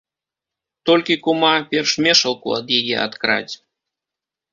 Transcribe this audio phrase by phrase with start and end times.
[0.89, 3.55] Толькі, кума, перш мешалку ад яе адкрадзь.